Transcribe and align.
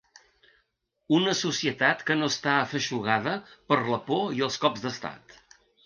Una 1.17 1.35
societat 1.41 2.01
que 2.09 2.17
no 2.23 2.31
està 2.35 2.57
afeixugada 2.65 3.37
per 3.71 3.81
la 3.95 4.03
por 4.11 4.37
i 4.41 4.47
els 4.49 4.63
cops 4.65 4.87
d’estat. 4.89 5.43